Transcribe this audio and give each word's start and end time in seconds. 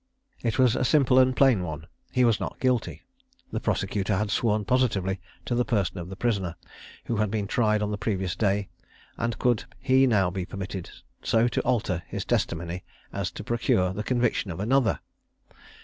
It 0.41 0.57
was 0.57 0.75
a 0.75 0.83
simple 0.83 1.19
and 1.19 1.35
plain 1.35 1.61
one; 1.61 1.85
"he 2.11 2.25
was 2.25 2.39
not 2.39 2.59
guilty. 2.59 3.03
The 3.51 3.59
prosecutor 3.59 4.17
had 4.17 4.31
sworn 4.31 4.65
positively 4.65 5.19
to 5.45 5.53
the 5.53 5.63
person 5.63 5.99
of 5.99 6.09
the 6.09 6.15
prisoner, 6.15 6.55
who 7.05 7.17
had 7.17 7.29
been 7.29 7.45
tried 7.45 7.83
on 7.83 7.91
the 7.91 7.99
previous 7.99 8.35
day, 8.35 8.69
and 9.15 9.37
could 9.37 9.65
he 9.77 10.07
now 10.07 10.31
be 10.31 10.43
permitted 10.43 10.89
so 11.21 11.47
to 11.49 11.61
alter 11.61 12.01
his 12.07 12.25
testimony, 12.25 12.83
as 13.13 13.29
to 13.29 13.43
procure 13.43 13.93
the 13.93 14.01
conviction 14.01 14.49
of 14.49 14.59
another? 14.59 15.01